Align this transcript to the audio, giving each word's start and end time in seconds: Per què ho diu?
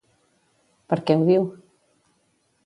Per 0.93 0.99
què 1.11 1.17
ho 1.19 1.27
diu? 1.29 1.45